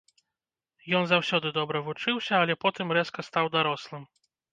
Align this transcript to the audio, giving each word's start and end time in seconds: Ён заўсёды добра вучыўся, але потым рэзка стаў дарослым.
Ён 0.99 1.03
заўсёды 1.09 1.51
добра 1.57 1.81
вучыўся, 1.89 2.33
але 2.39 2.53
потым 2.65 2.95
рэзка 2.99 3.27
стаў 3.29 3.51
дарослым. 3.59 4.03